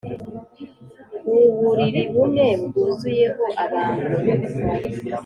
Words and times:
uburiri 1.33 2.01
bune 2.13 2.47
bwuzuyeho 2.65 3.43
abantu 3.63 4.07